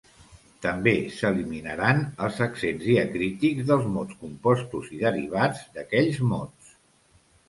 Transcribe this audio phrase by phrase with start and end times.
[0.65, 6.73] També s'eliminaren els accents diacrítics dels mots compostos i derivats d'aquells mots.